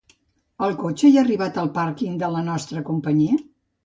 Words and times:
El 0.67 0.71
cotxe 0.77 1.11
ja 1.15 1.19
ha 1.19 1.23
arribat 1.25 1.59
al 1.63 1.69
pàrquing 1.75 2.15
de 2.23 2.31
la 2.37 2.41
nostra 2.47 2.83
companyia? 2.89 3.39